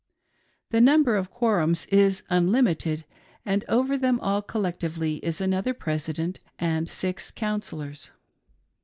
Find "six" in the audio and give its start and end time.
6.89-7.29